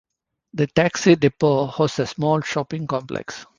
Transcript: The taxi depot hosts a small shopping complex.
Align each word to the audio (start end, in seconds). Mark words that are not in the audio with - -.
The 0.55 0.65
taxi 0.65 1.15
depot 1.15 1.67
hosts 1.67 1.99
a 1.99 2.07
small 2.07 2.41
shopping 2.41 2.87
complex. 2.87 3.45